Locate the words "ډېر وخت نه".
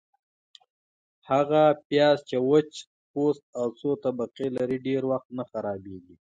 4.87-5.43